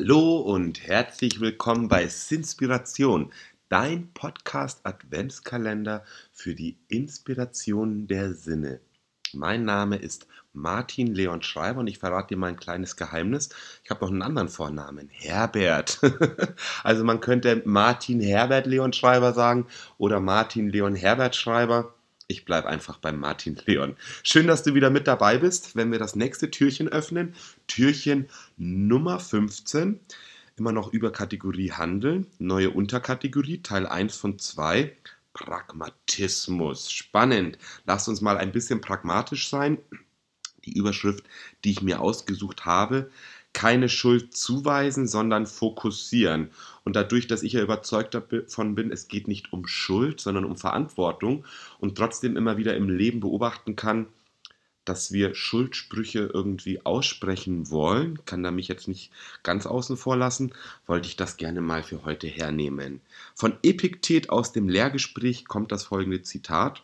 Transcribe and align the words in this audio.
Hallo 0.00 0.36
und 0.36 0.86
herzlich 0.86 1.40
willkommen 1.40 1.88
bei 1.88 2.06
Sinspiration, 2.06 3.32
dein 3.68 4.12
Podcast 4.14 4.78
Adventskalender 4.84 6.04
für 6.32 6.54
die 6.54 6.78
Inspiration 6.86 8.06
der 8.06 8.32
Sinne. 8.32 8.78
Mein 9.32 9.64
Name 9.64 9.96
ist 9.96 10.28
Martin 10.52 11.16
Leon 11.16 11.42
Schreiber 11.42 11.80
und 11.80 11.88
ich 11.88 11.98
verrate 11.98 12.28
dir 12.28 12.36
mal 12.36 12.46
ein 12.46 12.56
kleines 12.56 12.94
Geheimnis. 12.94 13.48
Ich 13.82 13.90
habe 13.90 14.04
noch 14.04 14.12
einen 14.12 14.22
anderen 14.22 14.48
Vornamen, 14.48 15.08
Herbert. 15.10 15.98
also 16.84 17.02
man 17.02 17.18
könnte 17.18 17.62
Martin 17.64 18.20
Herbert 18.20 18.68
Leon 18.68 18.92
Schreiber 18.92 19.32
sagen 19.32 19.66
oder 19.98 20.20
Martin 20.20 20.68
Leon 20.68 20.94
Herbert 20.94 21.34
Schreiber. 21.34 21.92
Ich 22.30 22.44
bleibe 22.44 22.68
einfach 22.68 22.98
beim 22.98 23.18
Martin 23.18 23.58
Leon. 23.64 23.96
Schön, 24.22 24.46
dass 24.46 24.62
du 24.62 24.74
wieder 24.74 24.90
mit 24.90 25.06
dabei 25.06 25.38
bist, 25.38 25.76
wenn 25.76 25.90
wir 25.90 25.98
das 25.98 26.14
nächste 26.14 26.50
Türchen 26.50 26.86
öffnen. 26.86 27.34
Türchen 27.68 28.28
Nummer 28.58 29.18
15. 29.18 29.98
Immer 30.58 30.72
noch 30.72 30.92
über 30.92 31.10
Kategorie 31.10 31.72
Handeln. 31.72 32.26
Neue 32.38 32.68
Unterkategorie, 32.68 33.62
Teil 33.62 33.86
1 33.86 34.14
von 34.14 34.38
2. 34.38 34.94
Pragmatismus. 35.32 36.92
Spannend. 36.92 37.56
Lass 37.86 38.08
uns 38.08 38.20
mal 38.20 38.36
ein 38.36 38.52
bisschen 38.52 38.82
pragmatisch 38.82 39.48
sein. 39.48 39.78
Die 40.66 40.76
Überschrift, 40.76 41.24
die 41.64 41.70
ich 41.70 41.80
mir 41.80 41.98
ausgesucht 41.98 42.66
habe, 42.66 43.10
keine 43.52 43.88
Schuld 43.88 44.36
zuweisen, 44.36 45.06
sondern 45.08 45.46
fokussieren. 45.46 46.50
Und 46.84 46.96
dadurch, 46.96 47.26
dass 47.26 47.42
ich 47.42 47.54
ja 47.54 47.62
überzeugt 47.62 48.14
davon 48.14 48.74
bin, 48.74 48.92
es 48.92 49.08
geht 49.08 49.26
nicht 49.28 49.52
um 49.52 49.66
Schuld, 49.66 50.20
sondern 50.20 50.44
um 50.44 50.56
Verantwortung 50.56 51.44
und 51.78 51.96
trotzdem 51.96 52.36
immer 52.36 52.56
wieder 52.56 52.76
im 52.76 52.88
Leben 52.88 53.20
beobachten 53.20 53.74
kann, 53.74 54.06
dass 54.88 55.12
wir 55.12 55.34
Schuldsprüche 55.34 56.30
irgendwie 56.32 56.84
aussprechen 56.86 57.70
wollen, 57.70 58.24
kann 58.24 58.42
da 58.42 58.50
mich 58.50 58.68
jetzt 58.68 58.88
nicht 58.88 59.12
ganz 59.42 59.66
außen 59.66 59.96
vor 59.96 60.16
lassen, 60.16 60.52
wollte 60.86 61.08
ich 61.08 61.16
das 61.16 61.36
gerne 61.36 61.60
mal 61.60 61.82
für 61.82 62.04
heute 62.04 62.26
hernehmen. 62.26 63.00
Von 63.34 63.54
Epiktet 63.62 64.30
aus 64.30 64.52
dem 64.52 64.68
Lehrgespräch 64.68 65.44
kommt 65.46 65.72
das 65.72 65.84
folgende 65.84 66.22
Zitat. 66.22 66.82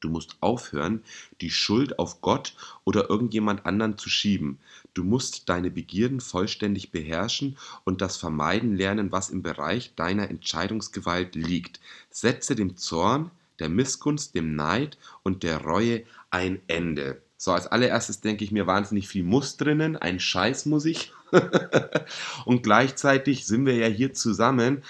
Du 0.00 0.08
musst 0.08 0.36
aufhören, 0.40 1.02
die 1.40 1.50
Schuld 1.50 1.98
auf 1.98 2.20
Gott 2.20 2.54
oder 2.84 3.08
irgendjemand 3.10 3.66
anderen 3.66 3.98
zu 3.98 4.08
schieben. 4.08 4.58
Du 4.94 5.04
musst 5.04 5.48
deine 5.48 5.70
Begierden 5.70 6.20
vollständig 6.20 6.90
beherrschen 6.90 7.56
und 7.84 8.00
das 8.00 8.16
vermeiden 8.16 8.76
lernen, 8.76 9.12
was 9.12 9.30
im 9.30 9.42
Bereich 9.42 9.94
deiner 9.94 10.30
Entscheidungsgewalt 10.30 11.34
liegt. 11.34 11.80
Setze 12.10 12.54
dem 12.54 12.76
Zorn, 12.76 13.30
der 13.58 13.68
Missgunst, 13.68 14.34
dem 14.34 14.54
Neid 14.54 14.98
und 15.22 15.42
der 15.42 15.58
Reue 15.62 16.04
ein 16.30 16.60
Ende. 16.66 17.22
So, 17.38 17.52
als 17.52 17.66
allererstes 17.66 18.20
denke 18.20 18.44
ich 18.44 18.52
mir 18.52 18.66
wahnsinnig 18.66 19.08
viel 19.08 19.22
Muss 19.22 19.56
drinnen, 19.56 19.96
ein 19.96 20.20
Scheiß 20.20 20.66
muss 20.66 20.84
ich. 20.86 21.12
und 22.44 22.62
gleichzeitig 22.62 23.46
sind 23.46 23.66
wir 23.66 23.74
ja 23.74 23.86
hier 23.86 24.14
zusammen, 24.14 24.82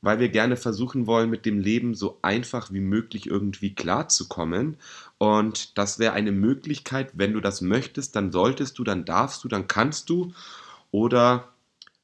weil 0.00 0.18
wir 0.18 0.28
gerne 0.28 0.56
versuchen 0.56 1.06
wollen, 1.06 1.30
mit 1.30 1.46
dem 1.46 1.58
Leben 1.58 1.94
so 1.94 2.18
einfach 2.22 2.72
wie 2.72 2.80
möglich 2.80 3.26
irgendwie 3.26 3.74
klarzukommen. 3.74 4.76
Und 5.18 5.76
das 5.78 5.98
wäre 5.98 6.14
eine 6.14 6.32
Möglichkeit, 6.32 7.10
wenn 7.14 7.32
du 7.32 7.40
das 7.40 7.60
möchtest, 7.60 8.16
dann 8.16 8.32
solltest 8.32 8.78
du, 8.78 8.84
dann 8.84 9.04
darfst 9.04 9.44
du, 9.44 9.48
dann 9.48 9.68
kannst 9.68 10.08
du. 10.08 10.32
Oder 10.90 11.48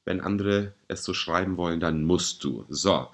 wenn 0.05 0.21
andere 0.21 0.73
es 0.87 1.03
so 1.03 1.13
schreiben 1.13 1.57
wollen, 1.57 1.79
dann 1.79 2.03
musst 2.03 2.43
du. 2.43 2.65
So, 2.69 3.07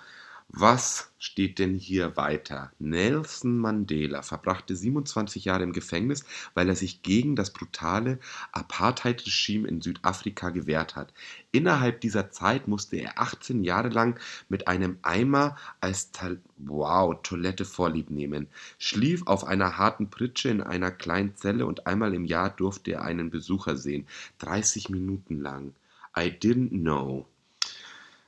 was 0.47 1.11
steht 1.17 1.59
denn 1.59 1.73
hier 1.73 2.15
weiter? 2.15 2.71
Nelson 2.79 3.57
Mandela 3.57 4.21
verbrachte 4.21 4.75
27 4.75 5.43
Jahre 5.43 5.63
im 5.63 5.73
Gefängnis, 5.73 6.23
weil 6.53 6.69
er 6.69 6.75
sich 6.75 7.01
gegen 7.01 7.35
das 7.35 7.51
brutale 7.51 8.19
Apartheid-Regime 8.53 9.67
in 9.67 9.81
Südafrika 9.81 10.51
gewehrt 10.51 10.95
hat. 10.95 11.13
Innerhalb 11.51 11.99
dieser 11.99 12.31
Zeit 12.31 12.67
musste 12.67 12.95
er 12.95 13.19
18 13.19 13.63
Jahre 13.63 13.89
lang 13.89 14.19
mit 14.47 14.67
einem 14.67 14.97
Eimer 15.01 15.57
als 15.81 16.11
wow, 16.57 17.16
Toilette 17.21 17.66
vorlieb 17.66 18.09
nehmen, 18.09 18.47
schlief 18.77 19.27
auf 19.27 19.43
einer 19.45 19.77
harten 19.77 20.09
Pritsche 20.09 20.50
in 20.50 20.62
einer 20.62 20.91
kleinen 20.91 21.35
Zelle 21.35 21.66
und 21.66 21.85
einmal 21.85 22.13
im 22.13 22.23
Jahr 22.23 22.50
durfte 22.50 22.94
er 22.94 23.01
einen 23.01 23.29
Besucher 23.29 23.75
sehen. 23.75 24.07
30 24.39 24.89
Minuten 24.89 25.41
lang. 25.41 25.73
I 26.17 26.29
didn't 26.29 26.69
know. 26.69 27.27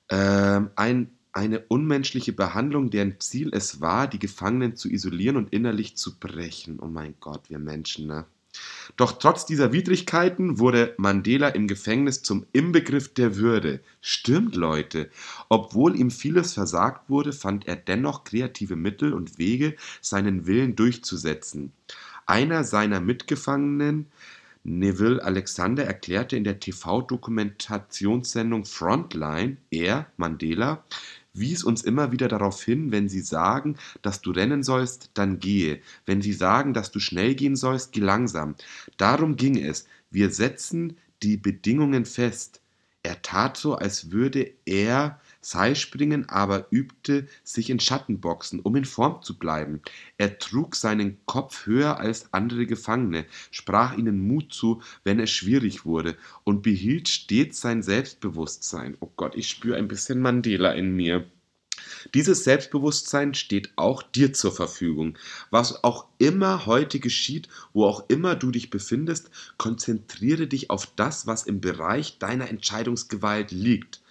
Ähm, 0.10 0.72
ein 0.76 1.17
eine 1.38 1.60
unmenschliche 1.68 2.34
Behandlung, 2.34 2.90
deren 2.90 3.20
Ziel 3.20 3.52
es 3.54 3.80
war, 3.80 4.08
die 4.08 4.20
Gefangenen 4.20 4.76
zu 4.76 4.90
isolieren 4.90 5.38
und 5.38 5.54
innerlich 5.54 5.96
zu 5.96 6.20
brechen. 6.20 6.80
Oh 6.82 6.88
mein 6.88 7.14
Gott, 7.20 7.50
wir 7.50 7.60
Menschen, 7.60 8.08
ne? 8.08 8.26
Doch 8.96 9.20
trotz 9.20 9.46
dieser 9.46 9.72
Widrigkeiten 9.72 10.60
wurde 10.60 10.96
Mandela 10.98 11.50
im 11.50 11.68
Gefängnis 11.68 12.24
zum 12.24 12.48
Inbegriff 12.54 13.14
der 13.14 13.36
Würde. 13.36 13.82
Stimmt, 14.02 14.56
Leute. 14.56 15.12
Obwohl 15.50 15.96
ihm 15.96 16.10
vieles 16.10 16.54
versagt 16.54 17.08
wurde, 17.10 17.34
fand 17.34 17.68
er 17.68 17.76
dennoch 17.76 18.24
kreative 18.24 18.76
Mittel 18.76 19.14
und 19.14 19.38
Wege, 19.38 19.76
seinen 20.02 20.48
Willen 20.48 20.76
durchzusetzen. 20.76 21.72
Einer 22.26 22.64
seiner 22.64 23.00
Mitgefangenen, 23.00 24.08
Neville 24.64 25.24
Alexander, 25.24 25.86
erklärte 25.86 26.36
in 26.36 26.44
der 26.44 26.60
TV-Dokumentationssendung 26.60 28.66
Frontline, 28.66 29.58
er, 29.70 30.08
Mandela, 30.18 30.84
wies 31.40 31.64
uns 31.64 31.82
immer 31.84 32.12
wieder 32.12 32.28
darauf 32.28 32.64
hin, 32.64 32.92
wenn 32.92 33.10
sie 33.10 33.22
sagen, 33.22 33.78
dass 34.02 34.22
du 34.22 34.32
rennen 34.32 34.64
sollst, 34.64 35.12
dann 35.14 35.40
gehe. 35.40 35.82
Wenn 36.06 36.22
sie 36.22 36.34
sagen, 36.34 36.74
dass 36.74 36.92
du 36.92 37.00
schnell 37.00 37.36
gehen 37.36 37.56
sollst, 37.56 37.92
geh 37.92 38.02
langsam. 38.02 38.56
Darum 38.98 39.36
ging 39.36 39.58
es. 39.58 39.88
Wir 40.10 40.32
setzen 40.32 40.98
die 41.24 41.38
Bedingungen 41.38 42.06
fest. 42.06 42.62
Er 43.04 43.22
tat 43.22 43.58
so, 43.58 43.76
als 43.76 44.12
würde 44.12 44.52
er 44.66 45.20
Seilspringen 45.42 46.30
aber 46.30 46.68
übte 46.72 47.28
sich 47.44 47.70
in 47.70 47.80
Schattenboxen, 47.80 48.60
um 48.60 48.76
in 48.76 48.86
Form 48.86 49.22
zu 49.22 49.38
bleiben. 49.38 49.82
Er 50.18 50.40
trug 50.40 50.76
seinen 50.76 51.18
Kopf 51.26 51.66
höher 51.66 52.00
als 52.00 52.34
andere 52.34 52.66
Gefangene, 52.66 53.26
sprach 53.52 53.98
ihnen 53.98 54.28
Mut 54.28 54.54
zu, 54.54 54.82
wenn 55.04 55.20
es 55.20 55.32
schwierig 55.32 55.86
wurde, 55.86 56.16
und 56.44 56.64
behielt 56.64 57.08
stets 57.08 57.62
sein 57.62 57.82
Selbstbewusstsein. 57.82 58.98
Oh 59.00 59.12
Gott, 59.16 59.36
ich 59.36 59.50
spüre 59.50 59.78
ein 59.78 59.88
bisschen 59.88 60.20
Mandela 60.20 60.72
in 60.72 60.96
mir. 60.96 61.26
Dieses 62.14 62.44
Selbstbewusstsein 62.44 63.34
steht 63.34 63.72
auch 63.76 64.02
dir 64.02 64.34
zur 64.34 64.52
Verfügung. 64.52 65.18
Was 65.52 65.84
auch 65.84 66.08
immer 66.18 66.66
heute 66.66 67.00
geschieht, 67.00 67.48
wo 67.74 67.86
auch 67.86 68.10
immer 68.10 68.36
du 68.36 68.52
dich 68.52 68.70
befindest, 68.70 69.30
konzentriere 69.58 70.48
dich 70.48 70.70
auf 70.70 70.88
das, 70.96 71.28
was 71.28 71.44
im 71.44 71.62
Bereich 71.62 72.20
deiner 72.20 72.50
Entscheidungsgewalt 72.50 73.52
liegt 73.52 74.02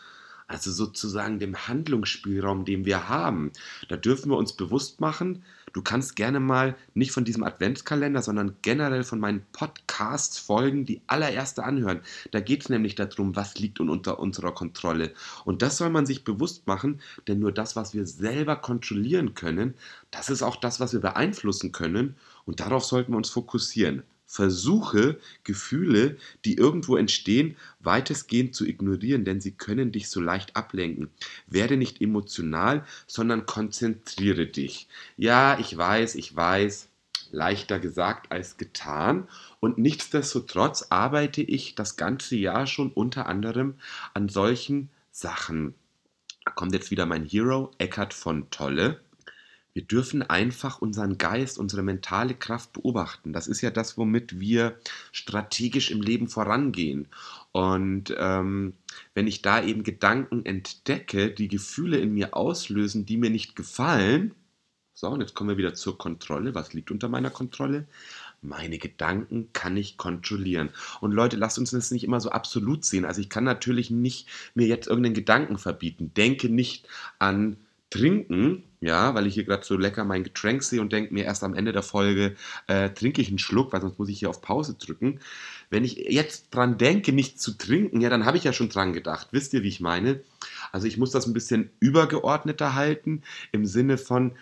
also 0.49 0.71
sozusagen 0.71 1.39
dem 1.39 1.69
Handlungsspielraum, 1.69 2.65
den 2.65 2.84
wir 2.84 3.09
haben. 3.09 3.51
Da 3.89 3.97
dürfen 3.97 4.31
wir 4.31 4.37
uns 4.37 4.53
bewusst 4.53 5.01
machen, 5.01 5.43
du 5.73 5.83
kannst 5.83 6.17
gerne 6.17 6.41
mal 6.41 6.77
nicht 6.95 7.11
von 7.12 7.25
diesem 7.25 7.43
Adventskalender, 7.43 8.23
sondern 8.23 8.56
generell 8.62 9.03
von 9.03 9.19
meinen 9.19 9.45
Podcasts 9.53 10.39
folgen, 10.39 10.87
die 10.87 11.01
allererste 11.06 11.65
anhören. 11.65 12.01
Da 12.31 12.41
geht 12.41 12.62
es 12.62 12.69
nämlich 12.69 12.95
darum, 12.95 13.35
was 13.35 13.59
liegt 13.59 13.81
unter 13.81 14.19
unserer 14.21 14.53
Kontrolle. 14.53 15.12
Und 15.45 15.62
das 15.62 15.79
soll 15.79 15.91
man 15.91 16.06
sich 16.06 16.25
bewusst 16.25 16.67
machen, 16.67 17.01
denn 17.27 17.41
nur 17.41 17.53
das, 17.53 17.75
was 17.77 17.93
wir 17.93 18.06
selber 18.06 18.56
kontrollieren 18.56 19.35
können, 19.35 19.75
das 20.11 20.31
ist 20.31 20.43
auch 20.43 20.56
das, 20.56 20.81
was 20.81 20.93
wir 20.93 21.01
beeinflussen 21.01 21.73
können. 21.73 22.17
Und 22.45 22.61
darauf 22.61 22.85
sollten 22.85 23.12
wir 23.12 23.17
uns 23.17 23.31
fokussieren. 23.31 24.05
Versuche, 24.26 25.19
Gefühle, 25.44 26.16
die 26.44 26.56
irgendwo 26.56 26.97
entstehen, 26.97 27.56
weitestgehend 27.81 28.54
zu 28.54 28.66
ignorieren, 28.66 29.25
denn 29.25 29.41
sie 29.41 29.53
können 29.53 29.92
dich 29.92 30.10
so 30.10 30.20
leicht 30.20 30.56
ablenken. 30.56 31.10
Werde 31.47 31.76
nicht 31.76 32.00
emotional, 32.00 32.84
sondern 33.06 33.47
konzentriere 33.47 34.47
dich. 34.47 34.88
Ja, 35.16 35.59
ich 35.59 35.76
weiß, 35.76 36.16
ich 36.16 36.34
weiß, 36.34 36.88
leichter 37.31 37.78
gesagt 37.78 38.32
als 38.32 38.56
getan. 38.56 39.28
Und 39.60 39.78
nichtsdestotrotz 39.78 40.87
arbeite 40.91 41.43
ich 41.43 41.75
das 41.75 41.97
ganze 41.97 42.37
Jahr 42.37 42.66
schon 42.66 42.91
unter 42.93 43.26
anderem 43.26 43.75
an 44.14 44.28
solchen 44.28 44.91
Sachen. 45.12 45.75
Da 46.44 46.50
kommt 46.52 46.72
jetzt 46.72 46.90
wieder 46.90 47.06
mein 47.06 47.25
Hero, 47.25 47.72
Eckhard 47.79 48.14
von 48.14 48.50
Tolle. 48.50 49.00
Wir 49.76 49.84
dürfen 49.84 50.23
einfach 50.23 50.81
unseren 50.81 51.19
Geist, 51.19 51.58
unsere 51.58 51.82
mentale 51.82 52.32
Kraft 52.32 52.73
beobachten. 52.73 53.34
Das 53.34 53.46
ist 53.46 53.61
ja 53.61 53.70
das, 53.70 53.99
womit 53.99 54.40
wir 54.40 54.78
strategisch 55.12 55.90
im 55.90 56.00
Leben 56.00 56.28
vorangehen. 56.28 57.08
Und 57.52 58.17
ähm, 58.17 58.73
wenn 59.12 59.26
ich 59.26 59.43
da 59.43 59.62
eben 59.62 59.82
Gedanken 59.82 60.46
entdecke, 60.46 61.31
die 61.31 61.49
Gefühle 61.49 61.99
in 61.99 62.14
mir 62.14 62.34
auslösen, 62.34 63.05
die 63.05 63.19
mir 63.19 63.28
nicht 63.28 63.55
gefallen, 63.55 64.34
so, 64.94 65.08
und 65.08 65.20
jetzt 65.20 65.34
kommen 65.34 65.50
wir 65.50 65.58
wieder 65.58 65.75
zur 65.75 65.99
Kontrolle. 65.99 66.55
Was 66.55 66.72
liegt 66.72 66.90
unter 66.90 67.11
meiner 67.11 67.29
Kontrolle? 67.29 67.87
Meine 68.40 68.79
Gedanken 68.79 69.50
kann 69.52 69.76
ich 69.76 69.99
kontrollieren. 69.99 70.70
Und 71.02 71.12
Leute, 71.12 71.37
lasst 71.37 71.58
uns 71.58 71.72
das 71.72 71.90
nicht 71.90 72.05
immer 72.05 72.22
so 72.22 72.31
absolut 72.31 72.87
sehen. 72.87 73.05
Also 73.05 73.20
ich 73.20 73.29
kann 73.29 73.44
natürlich 73.44 73.90
nicht 73.90 74.26
mir 74.55 74.69
jetzt 74.69 74.87
irgendeinen 74.87 75.12
Gedanken 75.12 75.58
verbieten. 75.58 76.14
Denke 76.14 76.49
nicht 76.49 76.88
an 77.19 77.58
trinken, 77.91 78.65
ja, 78.81 79.15
weil 79.15 79.27
ich 79.27 79.35
hier 79.35 79.44
gerade 79.44 79.65
so 79.65 79.77
lecker 79.77 80.05
mein 80.05 80.25
Getränk 80.25 80.62
sehe 80.62 80.81
und 80.81 80.93
denke 80.93 81.15
mir 81.15 81.25
erst 81.25 81.44
am 81.44 81.55
Ende 81.55 81.73
der 81.73 81.83
Folge, 81.83 82.35
äh, 82.67 82.91
trinke 82.91 83.21
ich 83.23 83.29
einen 83.29 83.38
Schluck, 83.38 83.73
weil 83.73 83.81
sonst 83.81 83.99
muss 83.99 84.09
ich 84.09 84.19
hier 84.19 84.31
auf 84.31 84.43
Pause 84.43 84.75
drücken. 84.75 85.21
Wenn 85.71 85.85
ich 85.85 85.97
jetzt 85.97 86.55
dran 86.55 86.79
denke, 86.79 87.12
nicht 87.12 87.41
zu 87.41 87.53
trinken, 87.56 88.00
ja, 88.00 88.11
dann 88.11 88.25
habe 88.25 88.37
ich 88.37 88.44
ja 88.44 88.53
schon 88.53 88.69
dran 88.69 88.93
gedacht. 88.93 89.29
Wisst 89.31 89.53
ihr, 89.55 89.62
wie 89.62 89.69
ich 89.69 89.81
meine? 89.81 90.21
Also 90.73 90.87
ich 90.87 90.99
muss 90.99 91.11
das 91.11 91.27
ein 91.27 91.33
bisschen 91.33 91.71
übergeordneter 91.81 92.75
halten, 92.75 93.23
im 93.53 93.67
Sinne 93.67 93.99
von, 93.99 94.37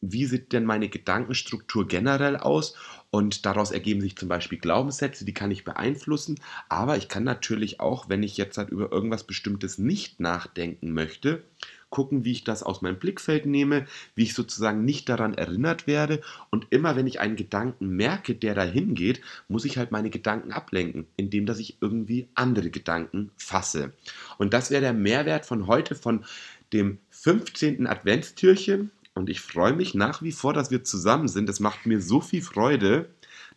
wie 0.00 0.26
sieht 0.26 0.52
denn 0.52 0.64
meine 0.64 0.88
Gedankenstruktur 0.88 1.86
generell 1.86 2.36
aus? 2.36 2.76
Und 3.10 3.46
daraus 3.46 3.70
ergeben 3.70 4.00
sich 4.00 4.16
zum 4.16 4.28
Beispiel 4.28 4.58
Glaubenssätze, 4.58 5.24
die 5.24 5.34
kann 5.34 5.50
ich 5.50 5.64
beeinflussen. 5.64 6.38
Aber 6.68 6.96
ich 6.96 7.08
kann 7.08 7.24
natürlich 7.24 7.80
auch, 7.80 8.08
wenn 8.08 8.22
ich 8.22 8.36
jetzt 8.36 8.58
halt 8.58 8.70
über 8.70 8.92
irgendwas 8.92 9.24
Bestimmtes 9.24 9.78
nicht 9.78 10.20
nachdenken 10.20 10.92
möchte, 10.92 11.44
gucken, 11.90 12.24
wie 12.24 12.32
ich 12.32 12.44
das 12.44 12.62
aus 12.62 12.82
meinem 12.82 12.98
Blickfeld 12.98 13.46
nehme, 13.46 13.86
wie 14.14 14.24
ich 14.24 14.34
sozusagen 14.34 14.84
nicht 14.84 15.08
daran 15.08 15.34
erinnert 15.34 15.86
werde. 15.86 16.20
Und 16.50 16.66
immer 16.70 16.96
wenn 16.96 17.06
ich 17.06 17.20
einen 17.20 17.36
Gedanken 17.36 17.88
merke, 17.88 18.34
der 18.34 18.54
dahin 18.54 18.94
geht, 18.94 19.20
muss 19.48 19.64
ich 19.64 19.78
halt 19.78 19.92
meine 19.92 20.10
Gedanken 20.10 20.52
ablenken, 20.52 21.06
indem 21.16 21.46
dass 21.46 21.58
ich 21.58 21.78
irgendwie 21.80 22.28
andere 22.34 22.70
Gedanken 22.70 23.30
fasse. 23.36 23.92
Und 24.38 24.52
das 24.52 24.70
wäre 24.70 24.82
der 24.82 24.92
Mehrwert 24.92 25.46
von 25.46 25.66
heute, 25.66 25.94
von 25.94 26.24
dem 26.72 26.98
15. 27.10 27.86
Adventstürchen. 27.86 28.90
Und 29.14 29.30
ich 29.30 29.40
freue 29.40 29.72
mich 29.72 29.94
nach 29.94 30.22
wie 30.22 30.32
vor, 30.32 30.52
dass 30.52 30.70
wir 30.70 30.84
zusammen 30.84 31.28
sind. 31.28 31.48
Es 31.48 31.60
macht 31.60 31.86
mir 31.86 32.02
so 32.02 32.20
viel 32.20 32.42
Freude, 32.42 33.08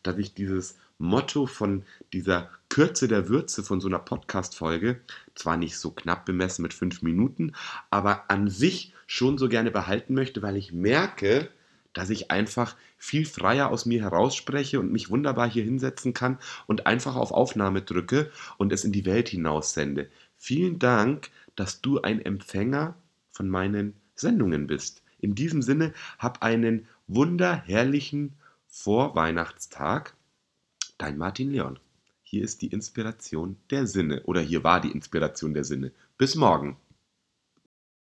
dass 0.04 0.18
ich 0.18 0.34
dieses 0.34 0.78
Motto 0.98 1.46
von 1.46 1.84
dieser 2.14 2.50
Kürze 2.70 3.08
der 3.08 3.30
Würze 3.30 3.64
von 3.64 3.82
so 3.82 3.88
einer 3.88 4.00
Podcast-Folge, 4.00 5.02
zwar 5.36 5.58
nicht 5.58 5.78
so 5.78 5.92
knapp 5.92 6.26
bemessen 6.26 6.62
mit 6.62 6.74
fünf 6.74 7.02
Minuten, 7.02 7.54
aber 7.90 8.30
an 8.30 8.50
sich 8.50 8.94
schon 9.08 9.38
so 9.38 9.50
gerne 9.50 9.72
behalten 9.72 10.14
möchte, 10.14 10.42
weil 10.42 10.56
ich 10.56 10.72
merke, 10.72 11.50
dass 11.94 12.12
ich 12.12 12.30
einfach 12.30 12.76
viel 12.98 13.26
freier 13.26 13.70
aus 13.70 13.86
mir 13.86 14.02
herausspreche 14.02 14.80
und 14.80 14.92
mich 14.92 15.10
wunderbar 15.10 15.50
hier 15.50 15.64
hinsetzen 15.64 16.14
kann 16.14 16.38
und 16.68 16.86
einfach 16.86 17.16
auf 17.16 17.32
Aufnahme 17.32 17.82
drücke 17.82 18.32
und 18.58 18.72
es 18.72 18.86
in 18.86 18.92
die 18.92 19.06
Welt 19.06 19.30
hinaus 19.30 19.74
sende. 19.74 20.08
Vielen 20.38 20.78
Dank, 20.78 21.30
dass 21.56 21.82
du 21.82 22.02
ein 22.02 22.24
Empfänger 22.24 22.96
von 23.32 23.50
meinen 23.50 23.96
Sendungen 24.16 24.68
bist. 24.68 25.02
In 25.20 25.34
diesem 25.34 25.62
Sinne, 25.62 25.94
hab 26.20 26.44
einen 26.44 26.88
wunderherrlichen 27.08 28.34
Vorweihnachtstag 28.68 30.14
Dein 31.00 31.18
Martin 31.18 31.52
Leon. 31.52 31.80
Hier 32.32 32.44
ist 32.44 32.62
die 32.62 32.68
Inspiration 32.68 33.58
der 33.72 33.88
Sinne 33.88 34.22
oder 34.26 34.40
hier 34.40 34.64
war 34.64 34.82
die 34.82 34.92
Inspiration 34.92 35.56
der 35.56 35.64
Sinne. 35.64 35.92
Bis 36.20 36.36
morgen. 36.36 36.78